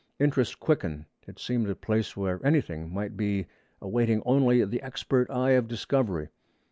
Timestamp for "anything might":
2.43-3.15